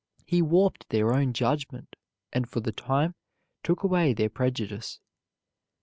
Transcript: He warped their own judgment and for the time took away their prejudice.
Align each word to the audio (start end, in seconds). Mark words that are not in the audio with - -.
He 0.25 0.41
warped 0.41 0.89
their 0.89 1.13
own 1.13 1.31
judgment 1.31 1.95
and 2.33 2.49
for 2.49 2.59
the 2.59 2.71
time 2.71 3.13
took 3.61 3.83
away 3.83 4.13
their 4.13 4.29
prejudice. 4.29 4.99